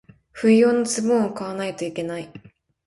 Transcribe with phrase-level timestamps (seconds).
[0.33, 2.33] 冬用のズボンを買わないといけない。